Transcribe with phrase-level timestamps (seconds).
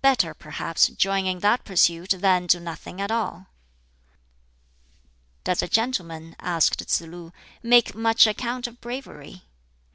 [0.00, 3.48] Better, perhaps, join in that pursuit than do nothing at all!"
[5.44, 9.42] "Does a gentleman," asked Tsz lu, "make much account of bravery?"